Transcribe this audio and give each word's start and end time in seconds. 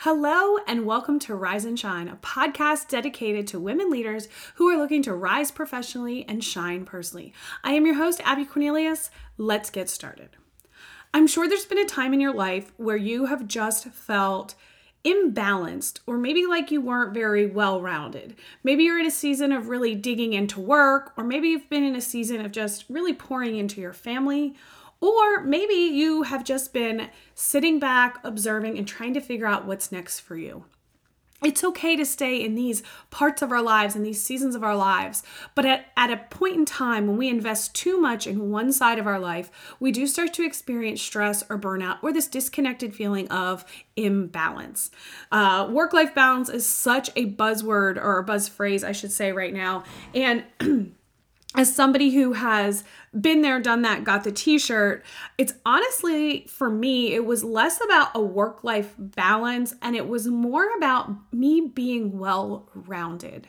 Hello, 0.00 0.58
and 0.66 0.84
welcome 0.84 1.18
to 1.20 1.34
Rise 1.34 1.64
and 1.64 1.78
Shine, 1.78 2.06
a 2.06 2.16
podcast 2.16 2.86
dedicated 2.88 3.46
to 3.46 3.58
women 3.58 3.90
leaders 3.90 4.28
who 4.56 4.68
are 4.68 4.76
looking 4.76 5.02
to 5.04 5.14
rise 5.14 5.50
professionally 5.50 6.22
and 6.28 6.44
shine 6.44 6.84
personally. 6.84 7.32
I 7.64 7.72
am 7.72 7.86
your 7.86 7.94
host, 7.94 8.20
Abby 8.22 8.44
Cornelius. 8.44 9.10
Let's 9.38 9.70
get 9.70 9.88
started. 9.88 10.36
I'm 11.14 11.26
sure 11.26 11.48
there's 11.48 11.64
been 11.64 11.78
a 11.78 11.86
time 11.86 12.12
in 12.12 12.20
your 12.20 12.34
life 12.34 12.74
where 12.76 12.98
you 12.98 13.24
have 13.24 13.48
just 13.48 13.86
felt 13.86 14.54
imbalanced, 15.02 16.00
or 16.06 16.18
maybe 16.18 16.44
like 16.44 16.70
you 16.70 16.82
weren't 16.82 17.14
very 17.14 17.46
well 17.46 17.80
rounded. 17.80 18.36
Maybe 18.62 18.84
you're 18.84 19.00
in 19.00 19.06
a 19.06 19.10
season 19.10 19.50
of 19.50 19.68
really 19.68 19.94
digging 19.94 20.34
into 20.34 20.60
work, 20.60 21.14
or 21.16 21.24
maybe 21.24 21.48
you've 21.48 21.70
been 21.70 21.84
in 21.84 21.96
a 21.96 22.02
season 22.02 22.44
of 22.44 22.52
just 22.52 22.84
really 22.90 23.14
pouring 23.14 23.56
into 23.56 23.80
your 23.80 23.94
family 23.94 24.56
or 25.00 25.42
maybe 25.42 25.74
you 25.74 26.22
have 26.22 26.44
just 26.44 26.72
been 26.72 27.10
sitting 27.34 27.78
back, 27.78 28.18
observing, 28.24 28.78
and 28.78 28.86
trying 28.86 29.14
to 29.14 29.20
figure 29.20 29.46
out 29.46 29.66
what's 29.66 29.92
next 29.92 30.20
for 30.20 30.36
you. 30.36 30.64
It's 31.44 31.62
okay 31.62 31.96
to 31.96 32.06
stay 32.06 32.42
in 32.42 32.54
these 32.54 32.82
parts 33.10 33.42
of 33.42 33.52
our 33.52 33.60
lives 33.60 33.94
and 33.94 34.06
these 34.06 34.22
seasons 34.22 34.54
of 34.54 34.64
our 34.64 34.74
lives, 34.74 35.22
but 35.54 35.66
at, 35.66 35.86
at 35.94 36.10
a 36.10 36.16
point 36.16 36.54
in 36.54 36.64
time 36.64 37.06
when 37.06 37.18
we 37.18 37.28
invest 37.28 37.74
too 37.74 38.00
much 38.00 38.26
in 38.26 38.50
one 38.50 38.72
side 38.72 38.98
of 38.98 39.06
our 39.06 39.18
life, 39.18 39.50
we 39.78 39.92
do 39.92 40.06
start 40.06 40.32
to 40.34 40.46
experience 40.46 41.02
stress 41.02 41.44
or 41.50 41.58
burnout 41.58 41.98
or 42.02 42.10
this 42.10 42.26
disconnected 42.26 42.94
feeling 42.94 43.28
of 43.28 43.66
imbalance. 43.96 44.90
Uh, 45.30 45.68
Work 45.70 45.92
life 45.92 46.14
balance 46.14 46.48
is 46.48 46.66
such 46.66 47.10
a 47.16 47.30
buzzword 47.32 48.02
or 48.02 48.16
a 48.16 48.24
buzz 48.24 48.48
phrase, 48.48 48.82
I 48.82 48.92
should 48.92 49.12
say, 49.12 49.32
right 49.32 49.52
now. 49.52 49.84
And 50.14 50.44
as 51.56 51.74
somebody 51.74 52.10
who 52.10 52.34
has 52.34 52.84
been 53.18 53.42
there, 53.42 53.60
done 53.60 53.82
that, 53.82 54.04
got 54.04 54.24
the 54.24 54.32
t 54.32 54.58
shirt, 54.58 55.04
it's 55.38 55.54
honestly 55.64 56.46
for 56.48 56.68
me, 56.68 57.14
it 57.14 57.24
was 57.24 57.42
less 57.42 57.80
about 57.82 58.10
a 58.14 58.20
work 58.20 58.62
life 58.62 58.94
balance 58.98 59.74
and 59.80 59.96
it 59.96 60.06
was 60.08 60.26
more 60.26 60.68
about 60.76 61.10
me 61.32 61.60
being 61.74 62.18
well 62.18 62.68
rounded. 62.74 63.48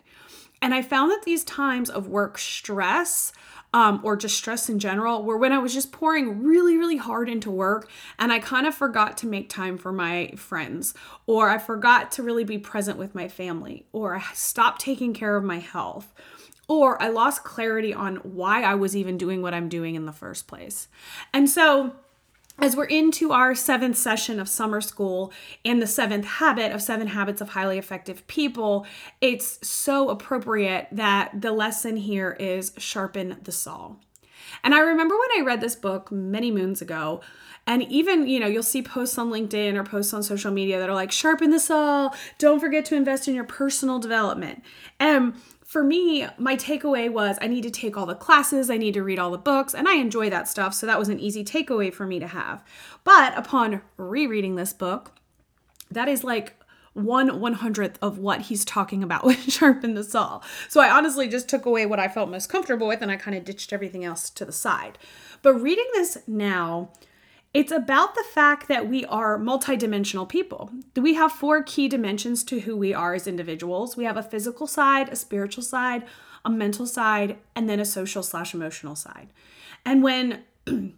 And 0.62 0.74
I 0.74 0.82
found 0.82 1.12
that 1.12 1.24
these 1.24 1.44
times 1.44 1.90
of 1.90 2.08
work 2.08 2.38
stress, 2.38 3.32
um, 3.74 4.00
or 4.04 4.16
just 4.16 4.38
stress 4.38 4.70
in 4.70 4.80
general, 4.80 5.24
were 5.24 5.38
when 5.38 5.52
I 5.52 5.60
was 5.60 5.74
just 5.74 5.92
pouring 5.92 6.42
really, 6.42 6.78
really 6.78 6.98
hard 6.98 7.30
into 7.30 7.52
work 7.52 7.90
and 8.18 8.32
I 8.32 8.40
kind 8.40 8.66
of 8.66 8.74
forgot 8.74 9.18
to 9.18 9.28
make 9.28 9.50
time 9.50 9.78
for 9.78 9.92
my 9.92 10.32
friends, 10.36 10.94
or 11.28 11.50
I 11.50 11.58
forgot 11.58 12.12
to 12.14 12.24
really 12.24 12.44
be 12.44 12.58
present 12.58 12.98
with 12.98 13.14
my 13.14 13.28
family, 13.28 13.86
or 13.92 14.16
I 14.16 14.24
stopped 14.34 14.82
taking 14.82 15.14
care 15.14 15.36
of 15.36 15.44
my 15.44 15.60
health 15.60 16.14
or 16.68 17.02
I 17.02 17.10
lost 17.10 17.44
clarity 17.44 17.94
on 17.94 18.18
why 18.18 18.64
I 18.64 18.76
was 18.76 18.96
even 18.96 19.18
doing 19.18 19.42
what 19.42 19.54
I'm 19.54 19.70
doing 19.70 19.96
in 19.96 20.06
the 20.06 20.12
first 20.12 20.48
place. 20.48 20.88
And 21.34 21.50
so, 21.50 21.94
as 22.60 22.76
we're 22.76 22.86
into 22.86 23.32
our 23.32 23.54
seventh 23.54 23.98
session 23.98 24.40
of 24.40 24.50
summer 24.50 24.82
school 24.82 25.32
and 25.64 25.80
the 25.80 25.88
seventh 25.88 26.26
habit 26.26 26.72
of 26.72 26.82
seven 26.82 27.08
habits 27.08 27.40
of 27.40 27.50
highly 27.50 27.78
effective 27.78 28.26
people, 28.26 28.86
it's 29.22 29.66
so 29.68 30.10
appropriate 30.10 30.88
that 30.92 31.40
the 31.40 31.52
lesson 31.52 31.98
here 31.98 32.36
is 32.40 32.74
sharpen 32.78 33.38
the 33.44 33.52
saw. 33.52 33.96
And 34.64 34.74
I 34.74 34.80
remember 34.80 35.16
when 35.16 35.42
I 35.42 35.46
read 35.46 35.62
this 35.62 35.76
book 35.76 36.12
many 36.12 36.50
moons 36.50 36.82
ago, 36.82 37.22
and 37.68 37.84
even, 37.84 38.28
you 38.28 38.40
know, 38.40 38.48
you'll 38.48 38.64
see 38.64 38.82
posts 38.82 39.18
on 39.18 39.30
LinkedIn 39.30 39.76
or 39.76 39.84
posts 39.84 40.14
on 40.14 40.24
social 40.24 40.52
media 40.52 40.80
that 40.80 40.90
are 40.90 40.96
like, 40.96 41.12
sharpen 41.12 41.52
the 41.52 41.60
saw, 41.60 42.10
don't 42.40 42.62
forget 42.62 42.86
to 42.86 42.96
invest 42.96 43.28
in 43.28 43.36
your 43.36 43.44
personal 43.44 44.00
development. 44.00 44.64
And 45.00 45.36
for 45.68 45.84
me, 45.84 46.26
my 46.38 46.56
takeaway 46.56 47.12
was 47.12 47.38
I 47.42 47.48
need 47.48 47.64
to 47.64 47.70
take 47.70 47.98
all 47.98 48.06
the 48.06 48.16
classes, 48.16 48.70
I 48.70 48.78
need 48.78 48.94
to 48.94 49.04
read 49.04 49.20
all 49.20 49.32
the 49.32 49.38
books, 49.38 49.76
and 49.76 49.86
I 49.86 49.96
enjoy 49.96 50.30
that 50.30 50.48
stuff. 50.48 50.74
So 50.74 50.86
that 50.86 50.98
was 50.98 51.10
an 51.10 51.20
easy 51.20 51.44
takeaway 51.44 51.94
for 51.94 52.08
me 52.08 52.20
to 52.20 52.28
have. 52.28 52.64
But 53.04 53.38
upon 53.38 53.82
rereading 53.98 54.56
this 54.56 54.72
book, 54.72 55.12
that 55.92 56.08
is 56.08 56.24
like 56.24 56.56
one 56.94 57.42
one 57.42 57.52
hundredth 57.52 58.00
of 58.02 58.18
what 58.18 58.44
he's 58.44 58.64
talking 58.64 59.04
about 59.04 59.24
with 59.26 59.52
sharpen 59.52 59.94
the 59.94 60.06
saw. 60.06 60.40
So 60.70 60.80
I 60.80 60.90
honestly 60.90 61.28
just 61.28 61.50
took 61.50 61.66
away 61.66 61.86
what 61.86 62.00
I 62.00 62.08
felt 62.08 62.30
most 62.30 62.48
comfortable 62.48 62.88
with 62.88 63.02
and 63.02 63.12
I 63.12 63.18
kind 63.18 63.36
of 63.36 63.44
ditched 63.44 63.74
everything 63.74 64.06
else 64.06 64.30
to 64.30 64.46
the 64.46 64.54
side. 64.54 64.98
But 65.42 65.56
reading 65.56 65.88
this 65.96 66.18
now, 66.28 66.94
it's 67.58 67.72
about 67.72 68.14
the 68.14 68.24
fact 68.24 68.68
that 68.68 68.88
we 68.88 69.04
are 69.06 69.40
multidimensional 69.40 70.30
people. 70.30 70.70
We 70.96 71.16
have 71.16 71.32
four 71.32 71.64
key 71.64 71.88
dimensions 71.88 72.44
to 72.44 72.60
who 72.60 72.78
we 72.78 72.94
are 72.94 73.16
as 73.16 73.26
individuals. 73.26 73.98
We 73.98 74.04
have 74.04 74.16
a 74.16 74.22
physical 74.22 74.68
side, 74.68 75.10
a 75.10 75.16
spiritual 75.16 75.64
side, 75.64 76.06
a 76.46 76.52
mental 76.52 76.86
side, 76.86 77.40
and 77.56 77.68
then 77.68 77.80
a 77.80 77.86
social 77.86 78.22
slash 78.22 78.54
emotional 78.54 78.96
side. 78.96 79.34
And 79.84 80.04
when 80.04 80.44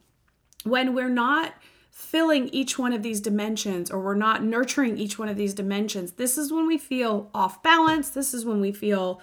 when 0.65 0.93
we're 0.93 1.07
not 1.07 1.53
filling 1.91 2.49
each 2.49 2.77
one 2.77 2.91
of 2.91 3.03
these 3.03 3.21
dimensions 3.21 3.89
or 3.89 4.01
we're 4.01 4.13
not 4.13 4.43
nurturing 4.43 4.97
each 4.97 5.17
one 5.17 5.29
of 5.29 5.37
these 5.37 5.53
dimensions, 5.53 6.11
this 6.13 6.37
is 6.37 6.51
when 6.51 6.67
we 6.67 6.77
feel 6.77 7.29
off 7.33 7.63
balance. 7.63 8.09
This 8.09 8.33
is 8.33 8.43
when 8.43 8.59
we 8.59 8.73
feel 8.73 9.21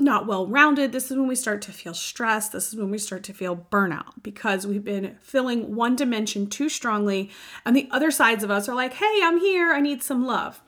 not 0.00 0.26
well 0.26 0.46
rounded. 0.46 0.92
This 0.92 1.10
is 1.10 1.16
when 1.16 1.26
we 1.26 1.34
start 1.34 1.60
to 1.62 1.72
feel 1.72 1.94
stressed. 1.94 2.52
This 2.52 2.68
is 2.68 2.76
when 2.76 2.90
we 2.90 2.98
start 2.98 3.24
to 3.24 3.32
feel 3.32 3.66
burnout 3.70 4.22
because 4.22 4.66
we've 4.66 4.84
been 4.84 5.16
filling 5.20 5.74
one 5.74 5.96
dimension 5.96 6.46
too 6.48 6.68
strongly, 6.68 7.30
and 7.64 7.74
the 7.74 7.88
other 7.90 8.10
sides 8.10 8.44
of 8.44 8.50
us 8.50 8.68
are 8.68 8.74
like, 8.74 8.94
hey, 8.94 9.20
I'm 9.22 9.38
here, 9.40 9.72
I 9.72 9.80
need 9.80 10.02
some 10.02 10.24
love. 10.24 10.60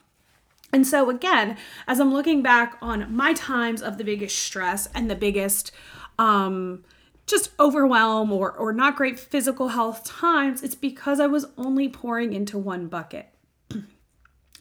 And 0.72 0.86
so, 0.86 1.10
again, 1.10 1.56
as 1.88 1.98
I'm 2.00 2.12
looking 2.12 2.42
back 2.42 2.76
on 2.80 3.12
my 3.14 3.32
times 3.32 3.82
of 3.82 3.98
the 3.98 4.04
biggest 4.04 4.38
stress 4.38 4.88
and 4.94 5.10
the 5.10 5.16
biggest, 5.16 5.72
um, 6.18 6.84
just 7.26 7.50
overwhelm 7.58 8.32
or, 8.32 8.52
or 8.52 8.72
not 8.72 8.96
great 8.96 9.18
physical 9.18 9.68
health 9.68 10.04
times, 10.04 10.62
it's 10.62 10.74
because 10.74 11.18
I 11.18 11.26
was 11.26 11.46
only 11.56 11.88
pouring 11.88 12.32
into 12.32 12.56
one 12.58 12.86
bucket. 12.86 13.28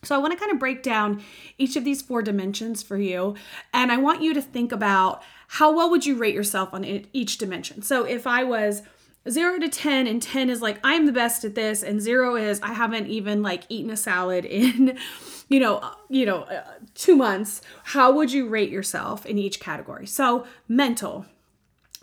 So, 0.03 0.15
I 0.15 0.17
want 0.19 0.33
to 0.33 0.39
kind 0.39 0.51
of 0.51 0.59
break 0.59 0.83
down 0.83 1.23
each 1.57 1.75
of 1.75 1.83
these 1.83 2.01
four 2.01 2.21
dimensions 2.21 2.81
for 2.83 2.97
you. 2.97 3.35
And 3.73 3.91
I 3.91 3.97
want 3.97 4.21
you 4.21 4.33
to 4.33 4.41
think 4.41 4.71
about 4.71 5.23
how 5.47 5.75
well 5.75 5.89
would 5.89 6.05
you 6.05 6.15
rate 6.15 6.35
yourself 6.35 6.73
on 6.73 6.85
each 7.13 7.37
dimension. 7.37 7.81
So, 7.81 8.03
if 8.03 8.27
I 8.27 8.43
was 8.43 8.83
zero 9.27 9.59
to 9.59 9.69
10, 9.69 10.07
and 10.07 10.21
10 10.21 10.49
is 10.49 10.61
like, 10.61 10.79
I'm 10.83 11.05
the 11.05 11.11
best 11.11 11.43
at 11.43 11.55
this, 11.55 11.83
and 11.83 12.01
zero 12.01 12.35
is, 12.35 12.59
I 12.61 12.73
haven't 12.73 13.07
even 13.07 13.41
like 13.41 13.63
eaten 13.69 13.91
a 13.91 13.97
salad 13.97 14.45
in, 14.45 14.97
you 15.49 15.59
know, 15.59 15.77
uh, 15.77 15.93
you 16.09 16.25
know, 16.25 16.43
uh, 16.43 16.63
two 16.95 17.15
months, 17.15 17.61
how 17.83 18.11
would 18.13 18.31
you 18.31 18.47
rate 18.47 18.69
yourself 18.69 19.25
in 19.25 19.37
each 19.37 19.59
category? 19.59 20.07
So, 20.07 20.45
mental, 20.67 21.25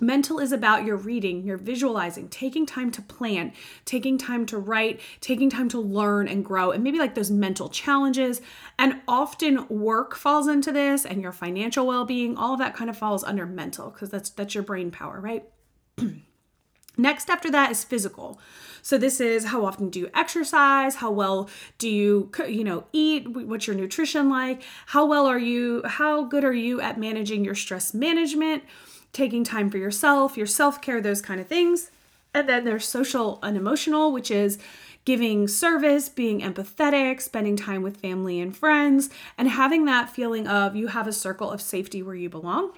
Mental 0.01 0.39
is 0.39 0.53
about 0.53 0.85
your 0.85 0.97
reading, 0.97 1.43
your 1.43 1.57
visualizing, 1.57 2.29
taking 2.29 2.67
time 2.67 2.91
to 2.91 3.01
plan, 3.01 3.53
taking 3.87 4.19
time 4.19 4.45
to 4.45 4.59
write, 4.59 5.01
taking 5.21 5.49
time 5.49 5.71
to 5.71 5.81
learn 5.81 6.29
and 6.29 6.45
grow, 6.45 6.71
and 6.71 6.85
maybe 6.85 6.99
like 6.99 7.15
those 7.15 7.31
mental 7.31 7.71
challenges. 7.71 8.43
And 8.79 9.01
often 9.09 9.67
work 9.69 10.15
falls 10.15 10.49
into 10.49 10.71
this 10.71 11.07
and 11.07 11.23
your 11.23 11.33
financial 11.33 11.87
well-being, 11.87 12.37
all 12.37 12.53
of 12.53 12.59
that 12.59 12.77
kind 12.77 12.91
of 12.91 12.99
falls 12.99 13.25
under 13.25 13.47
mental 13.47 13.89
because 13.89 14.11
that's 14.11 14.29
that's 14.29 14.55
your 14.55 14.65
brain 14.65 14.91
power, 14.91 15.19
right? 15.19 15.45
Next 16.99 17.31
after 17.31 17.51
that 17.51 17.71
is 17.71 17.83
physical. 17.83 18.39
So 18.83 18.99
this 18.99 19.19
is 19.19 19.47
how 19.47 19.65
often 19.65 19.89
do 19.89 19.99
you 19.99 20.11
exercise? 20.15 20.97
How 20.97 21.11
well 21.11 21.49
do 21.79 21.89
you 21.89 22.31
you 22.47 22.65
know 22.65 22.85
eat? 22.93 23.29
What's 23.29 23.67
your 23.67 23.77
nutrition 23.77 24.29
like? 24.29 24.63
How 24.87 25.07
well 25.07 25.27
are 25.27 25.39
you 25.39 25.83
how 25.87 26.25
good 26.25 26.45
are 26.45 26.53
you 26.53 26.83
at 26.83 27.01
managing 27.01 27.47
your 27.47 27.55
stress 27.55 27.95
management? 27.95 28.63
Taking 29.17 29.45
time 29.45 29.71
for 29.71 29.79
yourself, 29.79 30.37
your 30.37 30.47
self 30.47 30.81
care, 30.81 31.01
those 31.01 31.23
kind 31.23 31.41
of 31.41 31.47
things. 31.47 31.91
And 32.35 32.49
then 32.49 32.65
there's 32.65 32.87
social 32.87 33.39
and 33.43 33.57
emotional, 33.57 34.13
which 34.13 34.31
is 34.31 34.59
giving 35.07 35.49
service, 35.49 36.09
being 36.09 36.41
empathetic, 36.41 37.23
spending 37.23 37.57
time 37.57 37.83
with 37.83 37.97
family 37.97 38.41
and 38.41 38.55
friends, 38.55 39.09
and 39.39 39.49
having 39.49 39.87
that 39.87 40.11
feeling 40.11 40.47
of 40.47 40.77
you 40.77 40.89
have 40.89 41.07
a 41.07 41.13
circle 41.13 41.51
of 41.51 41.63
safety 41.63 42.03
where 42.03 42.15
you 42.15 42.29
belong. 42.29 42.73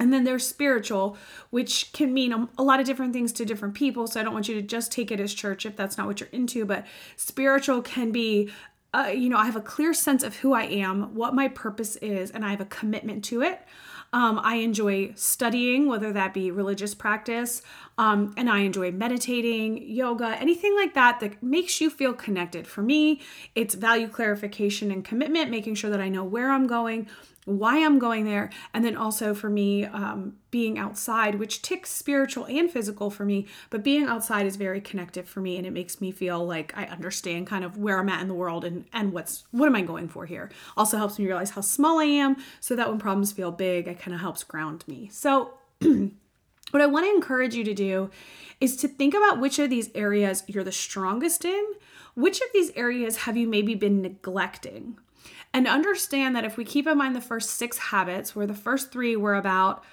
And 0.00 0.12
then 0.12 0.24
there's 0.24 0.46
spiritual, 0.46 1.16
which 1.50 1.92
can 1.92 2.14
mean 2.14 2.48
a, 2.58 2.62
lot 2.62 2.80
of 2.80 2.86
different 2.86 3.12
things 3.12 3.32
to 3.34 3.44
different 3.44 3.74
people. 3.74 4.06
So 4.06 4.20
I 4.20 4.24
don't 4.24 4.32
want 4.32 4.48
you 4.48 4.54
to 4.54 4.62
just 4.62 4.90
take 4.90 5.12
it 5.12 5.20
as 5.20 5.32
church 5.32 5.66
if 5.66 5.76
that's 5.76 5.96
not 5.96 6.06
what 6.06 6.18
you're 6.18 6.28
into. 6.32 6.64
But 6.64 6.86
spiritual 7.16 7.80
can 7.82 8.10
be, 8.10 8.50
uh, 8.92 9.12
you 9.14 9.28
know, 9.28 9.36
I 9.36 9.44
have 9.44 9.54
a 9.54 9.60
clear 9.60 9.94
sense 9.94 10.24
of 10.24 10.36
who 10.36 10.52
I 10.52 10.64
am, 10.64 11.14
what 11.14 11.32
my 11.32 11.46
purpose 11.46 11.94
is, 11.96 12.32
and 12.32 12.44
I 12.44 12.50
have 12.50 12.60
a 12.60 12.66
commitment 12.66 13.22
to 13.26 13.42
it. 13.42 13.60
Um, 14.14 14.40
I 14.44 14.58
enjoy 14.58 15.12
studying, 15.16 15.88
whether 15.88 16.12
that 16.12 16.32
be 16.32 16.52
religious 16.52 16.94
practice, 16.94 17.62
um, 17.96 18.34
and 18.36 18.50
I 18.50 18.60
enjoy 18.60 18.90
meditating, 18.90 19.88
yoga, 19.88 20.36
anything 20.40 20.74
like 20.74 20.94
that 20.94 21.20
that 21.20 21.42
makes 21.42 21.80
you 21.80 21.90
feel 21.90 22.12
connected. 22.12 22.66
For 22.66 22.82
me, 22.82 23.20
it's 23.54 23.74
value 23.74 24.08
clarification 24.08 24.90
and 24.90 25.04
commitment, 25.04 25.50
making 25.50 25.76
sure 25.76 25.90
that 25.90 26.00
I 26.00 26.08
know 26.08 26.24
where 26.24 26.50
I'm 26.50 26.66
going, 26.66 27.08
why 27.44 27.84
I'm 27.84 27.98
going 27.98 28.24
there, 28.24 28.50
and 28.72 28.84
then 28.84 28.96
also 28.96 29.34
for 29.34 29.50
me, 29.50 29.84
um, 29.84 30.34
being 30.50 30.78
outside, 30.78 31.36
which 31.36 31.62
ticks 31.62 31.90
spiritual 31.90 32.46
and 32.46 32.70
physical 32.70 33.10
for 33.10 33.24
me, 33.24 33.46
but 33.70 33.84
being 33.84 34.04
outside 34.04 34.46
is 34.46 34.56
very 34.56 34.80
connective 34.80 35.28
for 35.28 35.40
me, 35.40 35.56
and 35.58 35.66
it 35.66 35.72
makes 35.72 36.00
me 36.00 36.10
feel 36.10 36.44
like 36.44 36.72
I 36.76 36.86
understand 36.86 37.46
kind 37.46 37.64
of 37.64 37.76
where 37.76 37.98
I'm 37.98 38.08
at 38.08 38.22
in 38.22 38.28
the 38.28 38.34
world 38.34 38.64
and 38.64 38.86
and 38.92 39.12
what's 39.12 39.44
what 39.50 39.66
am 39.66 39.76
I 39.76 39.82
going 39.82 40.08
for 40.08 40.26
here. 40.26 40.50
Also 40.76 40.96
helps 40.96 41.18
me 41.18 41.26
realize 41.26 41.50
how 41.50 41.60
small 41.60 42.00
I 42.00 42.04
am, 42.04 42.36
so 42.60 42.74
that 42.76 42.88
when 42.88 42.98
problems 42.98 43.32
feel 43.32 43.52
big, 43.52 43.88
it 43.88 43.98
kind 43.98 44.14
of 44.14 44.20
helps 44.20 44.42
ground 44.42 44.84
me. 44.88 45.08
So. 45.12 45.54
What 46.74 46.82
I 46.82 46.86
want 46.86 47.06
to 47.06 47.14
encourage 47.14 47.54
you 47.54 47.62
to 47.62 47.72
do 47.72 48.10
is 48.60 48.74
to 48.78 48.88
think 48.88 49.14
about 49.14 49.38
which 49.38 49.60
of 49.60 49.70
these 49.70 49.92
areas 49.94 50.42
you're 50.48 50.64
the 50.64 50.72
strongest 50.72 51.44
in, 51.44 51.64
which 52.16 52.40
of 52.40 52.48
these 52.52 52.72
areas 52.74 53.18
have 53.18 53.36
you 53.36 53.46
maybe 53.46 53.76
been 53.76 54.02
neglecting? 54.02 54.98
And 55.52 55.68
understand 55.68 56.34
that 56.34 56.44
if 56.44 56.56
we 56.56 56.64
keep 56.64 56.88
in 56.88 56.98
mind 56.98 57.14
the 57.14 57.20
first 57.20 57.50
six 57.50 57.78
habits, 57.78 58.34
where 58.34 58.48
the 58.48 58.54
first 58.54 58.90
three 58.90 59.14
were 59.14 59.36
about 59.36 59.84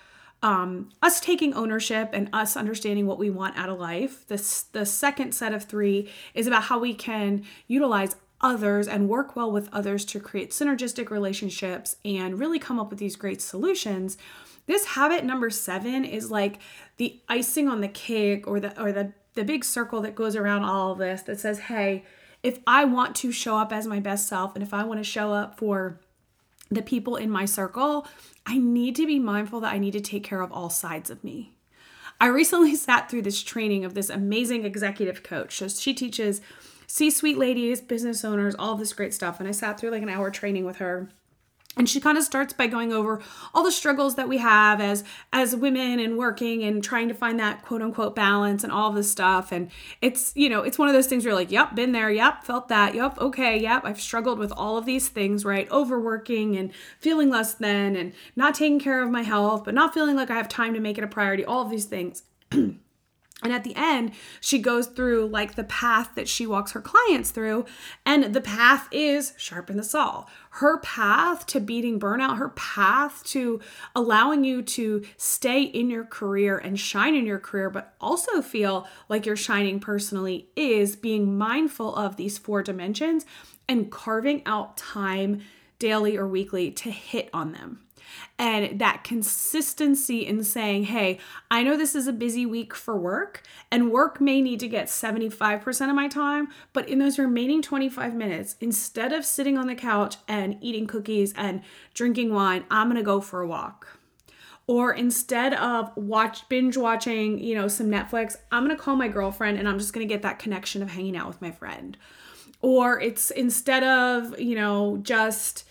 um, 0.41 0.89
us 1.03 1.19
taking 1.19 1.53
ownership 1.53 2.09
and 2.13 2.31
us 2.33 2.57
understanding 2.57 3.05
what 3.05 3.19
we 3.19 3.29
want 3.29 3.59
out 3.59 3.69
of 3.69 3.79
life. 3.79 4.27
This 4.27 4.63
the 4.63 4.87
second 4.87 5.35
set 5.35 5.53
of 5.53 5.65
three 5.65 6.09
is 6.33 6.47
about 6.47 6.63
how 6.63 6.79
we 6.79 6.95
can 6.95 7.43
utilize 7.67 8.15
others 8.41 8.87
and 8.87 9.07
work 9.07 9.35
well 9.35 9.51
with 9.51 9.69
others 9.71 10.03
to 10.05 10.19
create 10.19 10.49
synergistic 10.49 11.11
relationships 11.11 11.97
and 12.03 12.39
really 12.39 12.57
come 12.57 12.79
up 12.79 12.89
with 12.89 12.97
these 12.97 13.15
great 13.15 13.39
solutions. 13.39 14.17
This 14.67 14.85
habit 14.85 15.25
number 15.25 15.49
seven 15.49 16.05
is 16.05 16.31
like 16.31 16.59
the 16.97 17.19
icing 17.27 17.67
on 17.67 17.81
the 17.81 17.87
cake 17.87 18.47
or 18.47 18.59
the 18.59 18.79
or 18.81 18.91
the 18.91 19.13
the 19.33 19.43
big 19.43 19.63
circle 19.63 20.01
that 20.01 20.15
goes 20.15 20.35
around 20.35 20.63
all 20.63 20.91
of 20.91 20.97
this 20.97 21.21
that 21.23 21.39
says, 21.39 21.59
hey, 21.59 22.03
if 22.43 22.59
I 22.67 22.85
want 22.85 23.15
to 23.17 23.31
show 23.31 23.57
up 23.57 23.71
as 23.71 23.87
my 23.87 23.99
best 23.99 24.27
self 24.27 24.55
and 24.55 24.63
if 24.63 24.73
I 24.73 24.83
want 24.83 24.99
to 24.99 25.03
show 25.03 25.31
up 25.31 25.57
for 25.57 25.99
the 26.69 26.81
people 26.81 27.15
in 27.15 27.29
my 27.29 27.45
circle, 27.45 28.07
I 28.45 28.57
need 28.57 28.95
to 28.95 29.05
be 29.05 29.19
mindful 29.19 29.59
that 29.61 29.73
I 29.73 29.77
need 29.77 29.93
to 29.93 30.01
take 30.01 30.23
care 30.23 30.41
of 30.41 30.51
all 30.51 30.69
sides 30.69 31.09
of 31.09 31.23
me. 31.23 31.53
I 32.19 32.27
recently 32.27 32.75
sat 32.75 33.09
through 33.09 33.23
this 33.23 33.43
training 33.43 33.85
of 33.85 33.93
this 33.93 34.09
amazing 34.09 34.65
executive 34.65 35.23
coach. 35.23 35.57
So 35.57 35.67
she 35.67 35.93
teaches 35.93 36.41
C 36.87 37.09
suite 37.09 37.37
ladies, 37.37 37.79
business 37.81 38.25
owners, 38.25 38.55
all 38.57 38.75
this 38.75 38.93
great 38.93 39.13
stuff. 39.13 39.39
And 39.39 39.47
I 39.47 39.51
sat 39.51 39.79
through 39.79 39.91
like 39.91 40.03
an 40.03 40.09
hour 40.09 40.31
training 40.31 40.65
with 40.65 40.77
her 40.77 41.09
and 41.81 41.89
she 41.89 41.99
kind 41.99 42.15
of 42.15 42.23
starts 42.23 42.53
by 42.53 42.67
going 42.67 42.93
over 42.93 43.19
all 43.55 43.63
the 43.63 43.71
struggles 43.71 44.13
that 44.13 44.29
we 44.29 44.37
have 44.37 44.79
as 44.79 45.03
as 45.33 45.55
women 45.55 45.99
and 45.99 46.15
working 46.15 46.61
and 46.61 46.83
trying 46.83 47.07
to 47.07 47.15
find 47.15 47.39
that 47.39 47.63
quote 47.63 47.81
unquote 47.81 48.15
balance 48.15 48.63
and 48.63 48.71
all 48.71 48.91
this 48.91 49.09
stuff. 49.09 49.51
And 49.51 49.71
it's 49.99 50.31
you 50.35 50.47
know 50.47 50.61
it's 50.61 50.77
one 50.77 50.89
of 50.89 50.93
those 50.93 51.07
things 51.07 51.25
where 51.25 51.31
you're 51.31 51.39
like 51.39 51.49
yep 51.49 51.73
been 51.73 51.91
there. 51.91 52.11
Yep 52.11 52.43
felt 52.43 52.67
that. 52.67 52.93
Yep 52.93 53.17
okay. 53.17 53.57
Yep 53.59 53.81
i've 53.83 53.99
struggled 53.99 54.37
with 54.37 54.51
all 54.51 54.77
of 54.77 54.85
these 54.85 55.09
things 55.09 55.43
right? 55.43 55.67
Overworking 55.71 56.55
and 56.55 56.71
feeling 56.99 57.31
less 57.31 57.55
than 57.55 57.95
and 57.95 58.13
not 58.35 58.53
taking 58.53 58.79
care 58.79 59.01
of 59.01 59.09
my 59.09 59.23
health 59.23 59.63
but 59.63 59.73
not 59.73 59.91
feeling 59.91 60.15
like 60.15 60.29
i 60.29 60.35
have 60.35 60.47
time 60.47 60.75
to 60.75 60.79
make 60.79 60.99
it 60.99 61.03
a 61.03 61.07
priority. 61.07 61.43
All 61.43 61.63
of 61.63 61.71
these 61.71 61.85
things 61.85 62.21
And 63.43 63.51
at 63.51 63.63
the 63.63 63.75
end, 63.75 64.11
she 64.39 64.59
goes 64.59 64.87
through 64.87 65.27
like 65.27 65.55
the 65.55 65.63
path 65.63 66.11
that 66.15 66.29
she 66.29 66.45
walks 66.45 66.73
her 66.73 66.81
clients 66.81 67.31
through. 67.31 67.65
And 68.05 68.35
the 68.35 68.41
path 68.41 68.87
is 68.91 69.33
sharpen 69.37 69.77
the 69.77 69.83
saw. 69.83 70.25
Her 70.51 70.79
path 70.79 71.45
to 71.47 71.59
beating 71.59 71.99
burnout, 71.99 72.37
her 72.37 72.49
path 72.49 73.23
to 73.25 73.59
allowing 73.95 74.43
you 74.43 74.61
to 74.61 75.03
stay 75.17 75.63
in 75.63 75.89
your 75.89 76.03
career 76.03 76.57
and 76.57 76.79
shine 76.79 77.15
in 77.15 77.25
your 77.25 77.39
career, 77.39 77.69
but 77.69 77.95
also 77.99 78.41
feel 78.41 78.87
like 79.09 79.25
you're 79.25 79.35
shining 79.35 79.79
personally, 79.79 80.49
is 80.55 80.95
being 80.95 81.37
mindful 81.37 81.95
of 81.95 82.17
these 82.17 82.37
four 82.37 82.61
dimensions 82.61 83.25
and 83.67 83.91
carving 83.91 84.43
out 84.45 84.77
time 84.77 85.41
daily 85.79 86.15
or 86.15 86.27
weekly 86.27 86.69
to 86.69 86.91
hit 86.91 87.29
on 87.33 87.53
them 87.53 87.79
and 88.37 88.79
that 88.79 89.03
consistency 89.03 90.25
in 90.25 90.43
saying, 90.43 90.85
hey, 90.85 91.19
I 91.49 91.63
know 91.63 91.77
this 91.77 91.95
is 91.95 92.07
a 92.07 92.13
busy 92.13 92.45
week 92.45 92.73
for 92.73 92.97
work, 92.97 93.43
and 93.71 93.91
work 93.91 94.19
may 94.19 94.41
need 94.41 94.59
to 94.61 94.67
get 94.67 94.87
75% 94.87 95.89
of 95.89 95.95
my 95.95 96.07
time, 96.07 96.49
but 96.73 96.89
in 96.89 96.99
those 96.99 97.19
remaining 97.19 97.61
25 97.61 98.15
minutes, 98.15 98.55
instead 98.59 99.13
of 99.13 99.25
sitting 99.25 99.57
on 99.57 99.67
the 99.67 99.75
couch 99.75 100.17
and 100.27 100.57
eating 100.61 100.87
cookies 100.87 101.33
and 101.37 101.61
drinking 101.93 102.33
wine, 102.33 102.65
I'm 102.71 102.87
gonna 102.87 103.03
go 103.03 103.21
for 103.21 103.41
a 103.41 103.47
walk. 103.47 103.99
Or 104.67 104.93
instead 104.93 105.53
of 105.53 105.91
watch 105.97 106.47
binge 106.47 106.77
watching, 106.77 107.39
you 107.39 107.55
know, 107.55 107.67
some 107.67 107.87
Netflix, 107.87 108.37
I'm 108.51 108.63
gonna 108.63 108.77
call 108.77 108.95
my 108.95 109.07
girlfriend 109.07 109.57
and 109.57 109.67
I'm 109.67 109.79
just 109.79 109.91
gonna 109.91 110.05
get 110.05 110.21
that 110.21 110.39
connection 110.39 110.81
of 110.81 110.89
hanging 110.91 111.17
out 111.17 111.27
with 111.27 111.41
my 111.41 111.51
friend. 111.51 111.97
Or 112.61 112.99
it's 112.99 113.31
instead 113.31 113.83
of, 113.83 114.39
you 114.39 114.55
know, 114.55 114.97
just 115.01 115.65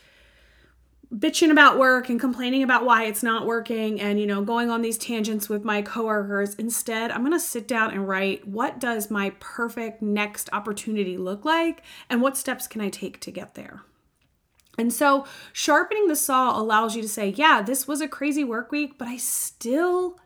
bitching 1.13 1.51
about 1.51 1.77
work 1.77 2.09
and 2.09 2.21
complaining 2.21 2.63
about 2.63 2.85
why 2.85 3.05
it's 3.05 3.23
not 3.23 3.45
working 3.45 4.01
and 4.01 4.21
you 4.21 4.27
know 4.27 4.43
going 4.43 4.71
on 4.71 4.81
these 4.81 4.97
tangents 4.97 5.49
with 5.49 5.65
my 5.65 5.83
coworkers. 5.83 6.55
Instead 6.55 7.11
i'm 7.11 7.21
going 7.21 7.33
to 7.33 7.41
sit 7.41 7.67
down 7.67 7.91
and 7.91 8.07
write 8.07 8.47
what 8.47 8.79
does 8.79 9.11
my 9.11 9.33
perfect 9.41 10.01
next 10.01 10.49
opportunity 10.53 11.17
look 11.17 11.45
like 11.45 11.83
and 12.09 12.23
what 12.23 12.37
steps 12.37 12.69
can 12.69 12.81
i 12.81 12.89
take 12.89 13.19
to 13.21 13.31
get 13.31 13.55
there? 13.55 13.83
And 14.79 14.93
so 14.93 15.27
sharpening 15.53 16.07
the 16.07 16.17
saw 16.17 16.59
allows 16.59 16.95
you 16.95 17.03
to 17.03 17.09
say 17.09 17.31
yeah 17.31 17.61
this 17.61 17.89
was 17.89 18.01
a 18.01 18.09
crazy 18.09 18.45
work 18.45 18.71
week 18.71 18.97
but 18.97 19.09
i 19.09 19.17
still 19.17 20.19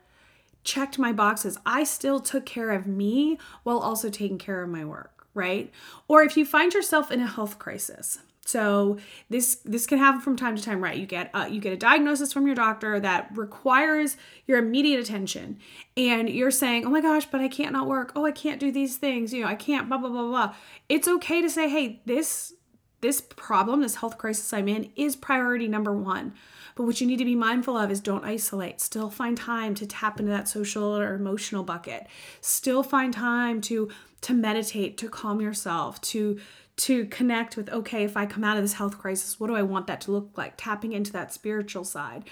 checked 0.63 0.97
my 0.97 1.13
boxes. 1.13 1.59
I 1.63 1.83
still 1.83 2.19
took 2.19 2.43
care 2.43 2.71
of 2.71 2.87
me 2.87 3.37
while 3.61 3.77
also 3.77 4.09
taking 4.09 4.37
care 4.37 4.61
of 4.61 4.69
my 4.69 4.85
work 4.85 5.11
right? 5.33 5.69
Or 6.07 6.23
if 6.23 6.37
you 6.37 6.45
find 6.45 6.73
yourself 6.73 7.11
in 7.11 7.19
a 7.19 7.27
health 7.27 7.59
crisis 7.59 8.19
so 8.45 8.97
this 9.29 9.55
this 9.65 9.87
can 9.87 9.97
happen 9.97 10.21
from 10.21 10.35
time 10.35 10.55
to 10.55 10.61
time, 10.61 10.81
right? 10.81 10.97
You 10.97 11.07
get 11.07 11.31
uh, 11.33 11.47
you 11.49 11.59
get 11.59 11.73
a 11.73 11.77
diagnosis 11.77 12.31
from 12.31 12.45
your 12.45 12.55
doctor 12.55 12.99
that 12.99 13.29
requires 13.35 14.17
your 14.45 14.59
immediate 14.59 14.99
attention, 14.99 15.57
and 15.97 16.29
you're 16.29 16.51
saying, 16.51 16.85
"Oh 16.85 16.91
my 16.91 17.01
gosh, 17.01 17.25
but 17.25 17.41
I 17.41 17.47
can't 17.47 17.73
not 17.73 17.87
work. 17.87 18.11
Oh, 18.15 18.25
I 18.25 18.31
can't 18.31 18.59
do 18.59 18.71
these 18.71 18.97
things. 18.97 19.33
You 19.33 19.43
know, 19.43 19.49
I 19.49 19.55
can't." 19.55 19.89
Blah 19.89 19.97
blah 19.97 20.09
blah 20.09 20.27
blah. 20.27 20.55
It's 20.87 21.07
okay 21.07 21.41
to 21.41 21.49
say, 21.49 21.67
"Hey, 21.69 22.01
this 22.05 22.53
this 23.01 23.19
problem, 23.19 23.81
this 23.81 23.95
health 23.95 24.17
crisis 24.17 24.53
I'm 24.53 24.67
in, 24.67 24.91
is 24.95 25.15
priority 25.15 25.67
number 25.67 25.93
one." 25.93 26.33
But 26.75 26.83
what 26.83 26.99
you 26.99 27.07
need 27.07 27.19
to 27.19 27.25
be 27.25 27.35
mindful 27.35 27.77
of 27.77 27.89
is 27.89 28.01
don't 28.01 28.25
isolate. 28.25 28.81
Still 28.81 29.09
find 29.09 29.37
time 29.37 29.75
to 29.75 29.87
tap 29.87 30.19
into 30.19 30.31
that 30.31 30.49
social 30.49 30.95
or 30.95 31.15
emotional 31.15 31.63
bucket. 31.63 32.05
Still 32.41 32.83
find 32.83 33.13
time 33.13 33.61
to 33.61 33.89
to 34.21 34.33
meditate, 34.33 34.97
to 34.97 35.07
calm 35.07 35.39
yourself, 35.39 36.01
to 36.01 36.39
to 36.77 37.05
connect 37.05 37.55
with 37.55 37.69
okay, 37.69 38.03
if 38.03 38.17
I 38.17 38.25
come 38.25 38.43
out 38.43 38.57
of 38.57 38.63
this 38.63 38.73
health 38.73 38.97
crisis, 38.97 39.39
what 39.39 39.47
do 39.47 39.55
I 39.55 39.61
want 39.61 39.87
that 39.87 40.01
to 40.01 40.11
look 40.11 40.31
like? 40.37 40.53
Tapping 40.57 40.93
into 40.93 41.11
that 41.13 41.33
spiritual 41.33 41.83
side. 41.83 42.25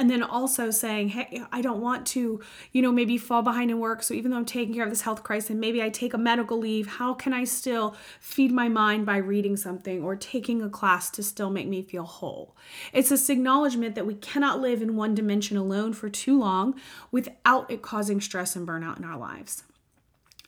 And 0.00 0.08
then 0.08 0.22
also 0.22 0.70
saying, 0.70 1.08
hey, 1.08 1.42
I 1.50 1.60
don't 1.60 1.80
want 1.80 2.06
to, 2.08 2.40
you 2.70 2.82
know, 2.82 2.92
maybe 2.92 3.18
fall 3.18 3.42
behind 3.42 3.72
in 3.72 3.80
work. 3.80 4.04
So 4.04 4.14
even 4.14 4.30
though 4.30 4.36
I'm 4.36 4.44
taking 4.44 4.72
care 4.72 4.84
of 4.84 4.90
this 4.90 5.00
health 5.00 5.24
crisis, 5.24 5.50
and 5.50 5.58
maybe 5.58 5.82
I 5.82 5.88
take 5.88 6.14
a 6.14 6.18
medical 6.18 6.56
leave, 6.56 6.86
how 6.86 7.14
can 7.14 7.32
I 7.32 7.42
still 7.42 7.96
feed 8.20 8.52
my 8.52 8.68
mind 8.68 9.06
by 9.06 9.16
reading 9.16 9.56
something 9.56 10.04
or 10.04 10.14
taking 10.14 10.62
a 10.62 10.70
class 10.70 11.10
to 11.10 11.22
still 11.24 11.50
make 11.50 11.66
me 11.66 11.82
feel 11.82 12.04
whole? 12.04 12.54
It's 12.92 13.08
this 13.08 13.28
acknowledgement 13.28 13.96
that 13.96 14.06
we 14.06 14.14
cannot 14.14 14.60
live 14.60 14.82
in 14.82 14.94
one 14.94 15.16
dimension 15.16 15.56
alone 15.56 15.92
for 15.94 16.08
too 16.08 16.38
long 16.38 16.76
without 17.10 17.68
it 17.68 17.82
causing 17.82 18.20
stress 18.20 18.54
and 18.54 18.68
burnout 18.68 18.98
in 18.98 19.04
our 19.04 19.18
lives. 19.18 19.64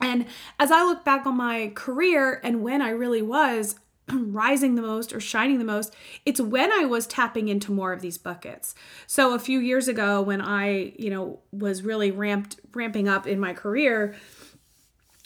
And 0.00 0.26
as 0.58 0.70
I 0.70 0.82
look 0.82 1.05
back 1.05 1.26
on 1.26 1.37
my 1.37 1.73
career 1.75 2.41
and 2.43 2.62
when 2.62 2.81
I 2.81 2.91
really 2.91 3.23
was 3.23 3.76
rising 4.12 4.75
the 4.75 4.82
most 4.82 5.12
or 5.12 5.20
shining 5.20 5.58
the 5.58 5.64
most, 5.64 5.94
it's 6.25 6.41
when 6.41 6.72
I 6.72 6.84
was 6.84 7.06
tapping 7.06 7.48
into 7.48 7.72
more 7.72 7.93
of 7.93 8.01
these 8.01 8.19
buckets. 8.19 8.74
So 9.06 9.34
a 9.34 9.39
few 9.39 9.60
years 9.60 9.89
ago 9.89 10.22
when 10.22 10.41
I, 10.41 10.94
you 10.98 11.10
know, 11.10 11.41
was 11.53 11.82
really 11.82 12.10
ramped 12.10 12.60
ramping 12.74 13.08
up 13.08 13.27
in 13.27 13.39
my 13.39 13.53
career, 13.53 14.15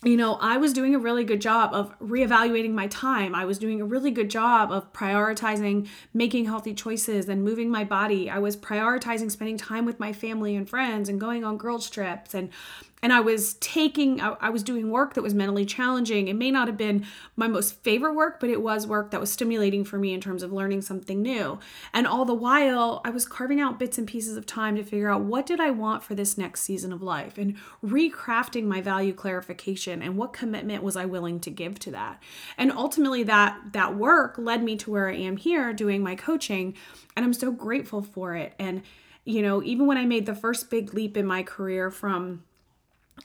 you 0.05 0.19
know, 0.19 0.35
I 0.35 0.59
was 0.59 0.75
doing 0.75 0.95
a 0.95 0.99
really 0.99 1.25
good 1.25 1.41
job 1.41 1.73
of 1.73 1.99
reevaluating 1.99 2.73
my 2.73 2.89
time. 2.89 3.35
I 3.35 3.47
was 3.47 3.59
doing 3.59 3.81
a 3.81 3.87
really 3.87 4.11
good 4.11 4.29
job 4.29 4.71
of 4.71 4.93
prioritizing 4.93 5.89
making 6.13 6.45
healthy 6.45 6.75
choices 6.75 7.29
and 7.29 7.43
moving 7.43 7.71
my 7.71 7.85
body. 7.85 8.29
I 8.29 8.39
was 8.39 8.55
prioritizing 8.55 9.31
spending 9.31 9.57
time 9.57 9.87
with 9.87 9.99
my 9.99 10.13
family 10.13 10.55
and 10.57 10.69
friends 10.69 11.09
and 11.09 11.19
going 11.19 11.43
on 11.43 11.57
girls' 11.57 11.89
trips 11.89 12.35
and 12.35 12.51
and 13.05 13.13
I 13.13 13.21
was 13.21 13.53
taking, 13.61 14.19
I, 14.23 14.35
I 14.41 14.49
was 14.49 14.63
doing 14.63 14.91
work 14.91 15.13
that 15.13 15.21
was 15.21 15.35
mentally 15.35 15.67
challenging. 15.67 16.27
It 16.27 16.37
may 16.37 16.51
not 16.51 16.69
have 16.69 16.79
been 16.79 17.05
my 17.37 17.47
most 17.47 17.83
favorite 17.83 18.15
work, 18.15 18.41
but 18.41 18.49
it 18.49 18.63
was 18.63 18.87
work 18.87 19.11
that 19.11 19.21
was 19.21 19.31
stimulating 19.31 19.85
for 19.85 19.99
me 19.99 20.15
in 20.15 20.23
terms 20.23 20.43
of 20.43 20.55
learning 20.55 20.81
something 20.81 21.21
new. 21.21 21.59
And 21.93 22.07
all 22.07 22.25
the 22.25 22.33
while, 22.33 23.03
I 23.05 23.11
was 23.11 23.27
carving 23.27 23.61
out 23.61 23.79
bits 23.79 23.99
and 23.99 24.09
pieces 24.09 24.39
of 24.39 24.47
time 24.47 24.75
to 24.77 24.83
figure 24.83 25.11
out 25.11 25.21
what 25.21 25.45
did 25.45 25.61
I 25.61 25.69
want 25.69 26.03
for 26.03 26.15
this 26.15 26.39
next 26.39 26.63
season 26.63 26.95
of 26.95 27.03
life 27.03 27.37
and 27.37 27.57
recrafting 27.85 28.65
my 28.65 28.81
value 28.81 29.13
clarification 29.13 30.01
and 30.01 30.17
what 30.17 30.33
commitment 30.33 30.83
was 30.83 30.97
I 30.97 31.05
willing 31.05 31.41
to 31.41 31.51
give 31.51 31.79
to 31.81 31.91
that. 31.91 32.23
And 32.57 32.73
ultimately, 32.73 33.23
that 33.25 33.75
that 33.75 33.97
work 33.97 34.39
led 34.39 34.65
me 34.65 34.77
to 34.77 34.91
where 34.91 35.11
I 35.11 35.17
am 35.17 35.37
here 35.37 35.75
doing 35.75 36.03
my 36.03 36.15
coaching, 36.15 36.75
and 37.15 37.27
I'm 37.27 37.35
so 37.35 37.53
grateful 37.53 38.01
for 38.01 38.35
it. 38.35 38.55
And 38.59 38.81
you 39.27 39.43
know, 39.43 39.63
even 39.63 39.87
when 39.87 39.99
I 39.99 40.07
made 40.07 40.25
the 40.25 40.35
first 40.35 40.71
big 40.71 40.95
leap 40.95 41.19
in 41.19 41.27
my 41.27 41.43
career 41.43 41.91
from 41.91 42.45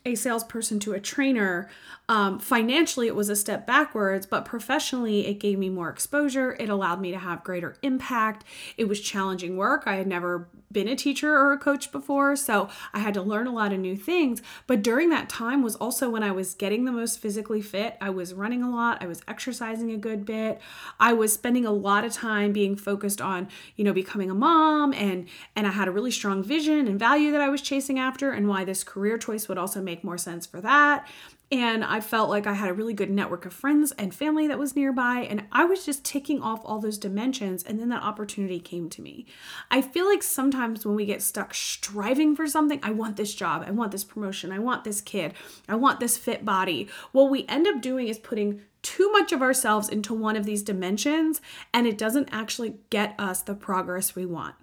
a 0.05 0.15
salesperson 0.15 0.79
to 0.79 0.93
a 0.93 1.00
trainer, 1.00 1.69
um, 2.10 2.39
financially 2.39 3.05
it 3.05 3.15
was 3.15 3.29
a 3.29 3.36
step 3.36 3.67
backwards, 3.67 4.25
but 4.25 4.43
professionally 4.43 5.27
it 5.27 5.36
gave 5.36 5.60
me 5.60 5.69
more 5.69 5.89
exposure. 5.89 6.55
It 6.60 6.67
allowed 6.67 7.00
me 7.00 7.12
to 7.12 7.19
have 7.19 7.43
greater 7.43 7.75
impact. 7.84 8.46
It 8.77 8.88
was 8.88 9.00
challenging 9.00 9.58
work. 9.58 9.84
I 9.86 9.96
had 9.96 10.08
never 10.08 10.48
been 10.72 10.88
a 10.88 10.96
teacher 10.96 11.31
or 11.31 11.53
a 11.53 11.58
coach 11.58 11.91
before, 11.91 12.36
so 12.36 12.69
I 12.93 13.00
had 13.00 13.13
to 13.13 13.22
learn 13.22 13.46
a 13.46 13.53
lot 13.53 13.74
of 13.74 13.79
new 13.79 13.96
things. 13.96 14.41
But 14.65 14.81
during 14.81 15.10
that 15.10 15.29
time 15.29 15.62
was 15.62 15.75
also 15.75 16.10
when 16.10 16.24
I 16.24 16.31
was 16.31 16.55
getting 16.55 16.86
the 16.86 16.91
most 16.91 17.19
physically 17.19 17.62
fit. 17.62 17.96
I 18.01 18.10
was 18.10 18.34
running 18.34 18.63
a 18.63 18.72
lot, 18.72 19.03
I 19.03 19.08
was 19.08 19.22
exercising 19.27 19.91
a 19.91 19.98
good 19.98 20.25
bit. 20.25 20.60
I 21.00 21.13
was 21.13 21.34
spending 21.34 21.65
a 21.65 21.72
lot 21.72 22.05
of 22.05 22.13
time 22.13 22.53
being 22.53 22.75
focused 22.75 23.22
on, 23.22 23.48
you 23.75 23.84
know, 23.84 23.93
becoming 23.93 24.31
a 24.31 24.36
mom 24.36 24.93
and 24.93 25.27
and 25.55 25.67
I 25.67 25.72
had 25.72 25.88
a 25.88 25.91
really 25.91 26.12
strong 26.12 26.43
vision 26.43 26.88
and 26.88 26.98
value 26.98 27.31
that 27.31 27.41
I 27.41 27.50
was 27.50 27.62
chasing 27.62 28.00
after 28.00 28.31
and 28.31 28.48
why 28.48 28.63
this 28.63 28.84
career 28.84 29.19
choice 29.19 29.48
would 29.48 29.60
also 29.60 29.78
make 29.81 30.03
more 30.03 30.17
sense 30.17 30.45
for 30.45 30.62
that. 30.62 31.07
and 31.51 31.83
I 31.83 32.00
felt 32.00 32.29
like 32.29 32.45
I 32.45 32.53
had 32.53 32.69
a 32.69 32.74
really 32.74 32.93
good 32.93 33.09
network 33.09 33.45
of 33.45 33.53
friends 33.53 33.91
and 33.93 34.13
family 34.13 34.48
that 34.48 34.59
was 34.59 34.75
nearby. 34.75 35.25
And 35.27 35.45
I 35.51 35.65
was 35.65 35.83
just 35.83 36.05
ticking 36.05 36.41
off 36.41 36.62
all 36.63 36.79
those 36.79 37.00
dimensions. 37.00 37.63
And 37.63 37.79
then 37.79 37.89
that 37.89 38.03
opportunity 38.03 38.59
came 38.59 38.88
to 38.91 39.01
me. 39.01 39.25
I 39.71 39.81
feel 39.81 40.05
like 40.07 40.21
sometimes 40.21 40.86
when 40.86 40.95
we 40.95 41.05
get 41.05 41.24
stuck 41.24 41.55
striving 41.55 42.36
for 42.36 42.45
something, 42.45 42.79
I 42.83 42.91
want 42.91 43.17
this 43.17 43.33
job, 43.33 43.63
I 43.65 43.71
want 43.71 43.91
this 43.91 44.03
promotion, 44.03 44.51
I 44.51 44.59
want 44.59 44.83
this 44.83 45.01
kid, 45.01 45.33
I 45.67 45.75
want 45.75 46.00
this 46.00 46.17
fit 46.17 46.45
body. 46.45 46.88
What 47.13 47.31
we 47.31 47.48
end 47.48 47.67
up 47.67 47.81
doing 47.81 48.07
is 48.07 48.19
putting 48.19 48.62
too 48.81 49.12
much 49.12 49.31
of 49.31 49.41
ourselves 49.41 49.89
into 49.89 50.13
one 50.13 50.36
of 50.36 50.45
these 50.45 50.63
dimensions 50.63 51.41
and 51.74 51.88
it 51.88 51.98
doesn't 51.98 52.29
actually 52.31 52.75
get 52.89 53.15
us 53.19 53.41
the 53.41 53.55
progress 53.55 54.15
we 54.15 54.25
want. 54.25 54.55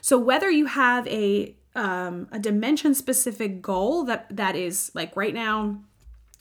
So 0.00 0.18
whether 0.18 0.50
you 0.50 0.66
have 0.66 1.06
a 1.08 1.54
um, 1.76 2.28
a 2.30 2.38
dimension 2.38 2.94
specific 2.94 3.60
goal 3.60 4.04
that 4.04 4.26
that 4.36 4.54
is 4.54 4.92
like 4.94 5.16
right 5.16 5.34
now 5.34 5.80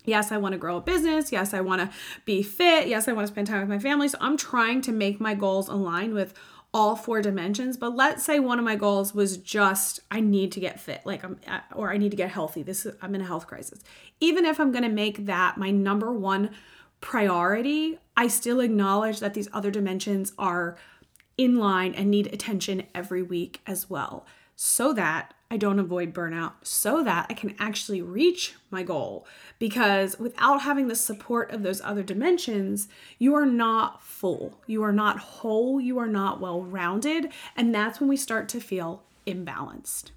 Yes, 0.06 0.32
I 0.32 0.38
want 0.38 0.54
to 0.54 0.58
grow 0.58 0.78
a 0.78 0.82
business. 0.82 1.32
Yes, 1.32 1.54
I 1.54 1.62
want 1.62 1.82
to 1.82 1.90
be 2.26 2.44
fit. 2.44 2.88
Yes, 2.88 3.08
I 3.08 3.14
want 3.14 3.28
to 3.28 3.34
spend 3.34 3.48
time 3.48 3.62
with 3.62 3.70
my 3.70 3.80
family. 3.80 4.08
So 4.08 4.18
I'm 4.20 4.36
trying 4.36 4.82
to 4.82 4.92
make 4.92 5.20
my 5.20 5.34
goals 5.34 5.70
align 5.70 6.14
with 6.14 6.34
all 6.74 6.96
four 6.96 7.22
dimensions. 7.22 7.78
But 7.78 7.96
let's 7.96 8.24
say 8.24 8.40
one 8.40 8.60
of 8.60 8.66
my 8.66 8.76
goals 8.76 9.14
was 9.14 9.38
just 9.38 10.02
I 10.12 10.20
need 10.20 10.52
to 10.54 10.60
get 10.60 10.80
fit, 10.80 11.02
like 11.06 11.24
I'm, 11.24 11.40
or 11.74 11.92
I 11.92 11.98
need 11.98 12.12
to 12.12 12.18
get 12.18 12.32
healthy. 12.32 12.64
This 12.64 12.86
is, 12.86 12.96
I'm 13.02 13.16
in 13.16 13.22
a 13.22 13.26
health 13.26 13.48
crisis. 13.48 13.80
Even 14.20 14.46
if 14.46 14.60
I'm 14.60 14.72
going 14.72 14.84
to 14.84 14.90
make 14.90 15.26
that 15.26 15.58
my 15.58 15.72
number 15.72 16.12
one 16.12 16.50
priority, 17.04 18.00
I 18.16 18.28
still 18.28 18.62
acknowledge 18.62 19.20
that 19.20 19.34
these 19.34 19.50
other 19.52 19.70
dimensions 19.70 20.32
are 20.40 20.78
in 21.38 21.58
line 21.58 21.94
and 21.94 22.10
need 22.10 22.34
attention 22.34 22.84
every 22.96 23.22
week 23.22 23.60
as 23.68 23.90
well, 23.90 24.26
so 24.56 24.94
that 24.94 25.34
I 25.52 25.58
don't 25.58 25.80
avoid 25.80 26.14
burnout 26.14 26.54
so 26.64 27.04
that 27.04 27.28
I 27.30 27.34
can 27.34 27.56
actually 27.60 28.02
reach 28.02 28.56
my 28.72 28.84
goal. 28.84 29.28
Because 29.60 30.18
without 30.18 30.62
having 30.62 30.88
the 30.88 30.96
support 30.96 31.52
of 31.52 31.62
those 31.62 31.82
other 31.82 32.04
dimensions, 32.04 32.88
you 33.20 33.36
are 33.36 33.46
not 33.46 34.02
full, 34.02 34.62
you 34.66 34.82
are 34.82 34.94
not 34.94 35.20
whole, 35.20 35.82
you 35.82 36.00
are 36.00 36.08
not 36.08 36.40
well 36.40 36.64
rounded. 36.64 37.34
And 37.58 37.76
that's 37.76 38.00
when 38.00 38.10
we 38.10 38.18
start 38.18 38.48
to 38.50 38.62
feel 38.62 39.04
imbalanced. 39.28 40.12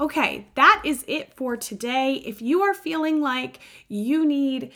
Okay, 0.00 0.48
that 0.56 0.82
is 0.84 1.04
it 1.06 1.32
for 1.34 1.56
today. 1.56 2.14
If 2.26 2.42
you 2.42 2.62
are 2.62 2.74
feeling 2.74 3.20
like 3.20 3.60
you 3.88 4.26
need 4.26 4.72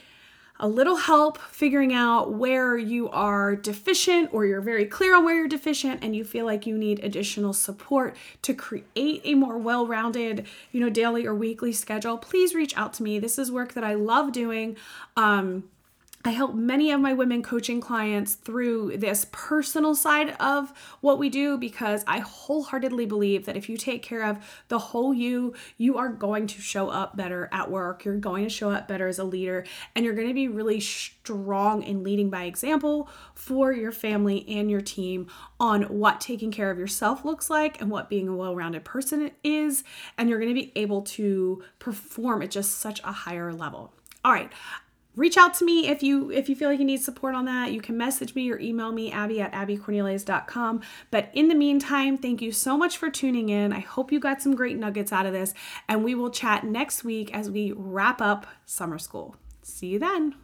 a 0.63 0.69
little 0.69 0.97
help 0.97 1.39
figuring 1.51 1.93
out 1.93 2.33
where 2.33 2.79
you 2.79 3.11
are 3.11 3.57
deficient 3.57 4.33
or 4.33 4.47
you're 4.47 4.61
very 4.61 4.87
clear 4.87 5.17
on 5.17 5.25
where 5.25 5.35
you're 5.35 5.49
deficient 5.49 6.03
and 6.05 6.15
you 6.15 6.25
feel 6.25 6.47
like 6.47 6.67
you 6.67 6.79
need 6.79 7.03
additional 7.05 7.53
support 7.53 8.17
to 8.43 8.55
create 8.55 9.21
a 9.25 9.35
more 9.35 9.59
well-rounded, 9.59 10.47
you 10.71 10.81
know, 10.81 10.89
daily 10.89 11.27
or 11.27 11.35
weekly 11.35 11.73
schedule, 11.73 12.17
please 12.17 12.55
reach 12.55 12.77
out 12.77 12.93
to 12.95 13.03
me. 13.03 13.19
This 13.19 13.41
is 13.41 13.51
work 13.51 13.73
that 13.75 13.83
I 13.83 13.95
love 13.95 14.31
doing. 14.31 14.77
Um, 15.17 15.65
I 16.25 16.31
help 16.31 16.55
many 16.55 16.93
of 16.93 17.01
my 17.01 17.13
women 17.13 17.43
coaching 17.43 17.81
clients 17.81 18.35
through 18.35 18.99
this 18.99 19.27
personal 19.33 19.97
side 19.97 20.37
of 20.39 20.73
what 21.01 21.19
we 21.19 21.29
do 21.29 21.59
because 21.59 22.05
I 22.07 22.21
wholeheartedly 22.21 23.07
believe 23.07 23.45
that 23.47 23.57
if 23.57 23.69
you 23.69 23.77
take 23.77 24.05
care 24.05 24.23
of 24.23 24.39
the 24.69 24.79
whole 24.79 25.13
you, 25.13 25.53
you 25.79 25.99
are 25.99 26.11
going 26.11 26.47
to 26.47 26.61
show 26.61 26.91
up 26.91 27.17
better 27.17 27.49
at 27.51 27.73
work. 27.73 28.05
You're 28.05 28.19
going 28.19 28.45
to 28.45 28.51
show 28.51 28.71
up 28.71 28.87
better 28.87 29.09
as 29.09 29.19
a 29.19 29.25
leader, 29.25 29.65
and 29.97 30.05
you're 30.05 30.15
going 30.15 30.29
to 30.29 30.35
be 30.35 30.47
really 30.47 30.79
strong 30.79 31.83
in 31.83 32.05
leading 32.05 32.31
by 32.31 32.45
example 32.45 33.09
for 33.35 33.73
your 33.73 33.93
family 33.93 34.49
and 34.49 34.71
your 34.71 34.81
team 34.81 35.27
on 35.59 35.83
what 35.83 36.21
taking 36.21 36.53
care 36.53 36.71
of 36.71 36.79
yourself 36.79 37.25
looks 37.25 37.51
like 37.51 37.81
and 37.81 37.91
what 37.91 38.09
being 38.09 38.29
a 38.29 38.37
well 38.37 38.55
rounded 38.55 38.85
person 38.85 39.33
is. 39.43 39.83
And 40.17 40.29
you're 40.29 40.39
going 40.39 40.55
to 40.55 40.61
be 40.61 40.71
able 40.77 41.03
to 41.03 41.65
perform 41.81 42.43
at 42.43 42.53
just 42.53 42.79
such 42.79 43.01
a 43.03 43.11
higher 43.11 43.53
level. 43.53 43.93
All 44.25 44.31
right, 44.31 44.53
reach 45.17 45.37
out 45.37 45.55
to 45.55 45.65
me 45.65 45.89
if 45.89 46.03
you 46.03 46.31
if 46.31 46.49
you 46.49 46.57
feel 46.57 46.71
like 46.71 46.79
you 46.79 46.85
need 46.85 47.03
support 47.03 47.35
on 47.35 47.45
that. 47.47 47.73
You 47.73 47.81
can 47.81 47.97
message 47.97 48.35
me 48.35 48.51
or 48.51 48.59
email 48.59 48.93
me 48.93 49.13
abby 49.13 49.41
at 49.41 49.53
abbycornelius.com 49.53 50.81
but 51.11 51.31
in 51.35 51.49
the 51.49 51.55
meantime 51.55 52.17
thank 52.17 52.41
you 52.43 52.53
so 52.53 52.77
much 52.77 52.97
for 52.97 53.11
tuning 53.11 53.49
in. 53.49 53.73
I 53.73 53.81
hope 53.81 54.13
you 54.13 54.21
got 54.21 54.43
some 54.43 54.55
great 54.55 54.79
nuggets 54.79 55.13
out 55.13 55.27
of 55.27 55.33
this 55.33 55.55
and 55.89 56.05
we 56.05 56.15
will 56.15 56.31
chat 56.31 56.65
next 56.65 57.05
week 57.05 57.35
as 57.35 57.51
we 57.51 57.73
wrap 57.73 58.21
up 58.21 58.47
summer 58.67 58.99
school. 58.99 59.37
See 59.63 59.89
you 59.89 59.99
then 59.99 60.35